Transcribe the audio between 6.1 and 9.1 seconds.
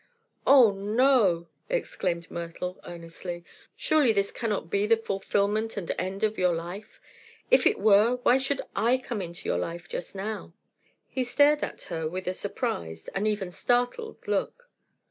of your life. If it were, why should I